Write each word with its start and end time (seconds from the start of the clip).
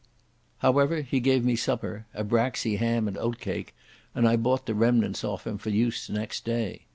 However, 0.65 1.01
he 1.01 1.19
gave 1.19 1.45
me 1.45 1.55
supper—a 1.55 2.23
braxy 2.23 2.77
ham 2.77 3.07
and 3.07 3.15
oatcake, 3.19 3.75
and 4.15 4.27
I 4.27 4.35
bought 4.35 4.65
the 4.65 4.73
remnants 4.73 5.23
off 5.23 5.45
him 5.45 5.59
for 5.59 5.69
use 5.69 6.09
next 6.09 6.43
day. 6.43 6.87